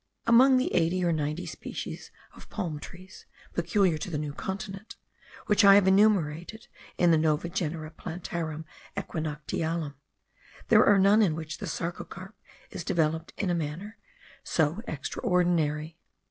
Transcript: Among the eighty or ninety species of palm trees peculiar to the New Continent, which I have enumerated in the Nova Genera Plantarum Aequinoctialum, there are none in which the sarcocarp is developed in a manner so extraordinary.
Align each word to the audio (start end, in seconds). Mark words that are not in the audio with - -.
Among 0.25 0.57
the 0.57 0.73
eighty 0.73 1.05
or 1.05 1.11
ninety 1.13 1.45
species 1.45 2.09
of 2.33 2.49
palm 2.49 2.79
trees 2.79 3.27
peculiar 3.53 3.99
to 3.99 4.09
the 4.09 4.17
New 4.17 4.33
Continent, 4.33 4.95
which 5.45 5.63
I 5.63 5.75
have 5.75 5.87
enumerated 5.87 6.67
in 6.97 7.11
the 7.11 7.19
Nova 7.19 7.49
Genera 7.49 7.91
Plantarum 7.91 8.65
Aequinoctialum, 8.97 9.93
there 10.69 10.83
are 10.83 10.97
none 10.97 11.21
in 11.21 11.35
which 11.35 11.59
the 11.59 11.67
sarcocarp 11.67 12.33
is 12.71 12.83
developed 12.83 13.33
in 13.37 13.51
a 13.51 13.53
manner 13.53 13.99
so 14.43 14.81
extraordinary. 14.87 15.99